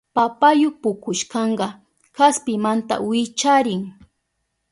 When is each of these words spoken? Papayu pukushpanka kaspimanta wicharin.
Papayu 0.17 0.69
pukushpanka 0.81 1.67
kaspimanta 2.15 2.95
wicharin. 3.07 3.81